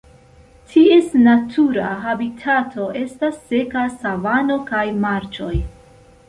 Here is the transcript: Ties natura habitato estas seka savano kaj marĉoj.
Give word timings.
Ties 0.75 1.11
natura 1.27 1.89
habitato 2.05 2.87
estas 3.03 3.37
seka 3.51 3.85
savano 3.99 4.59
kaj 4.73 4.83
marĉoj. 5.05 5.55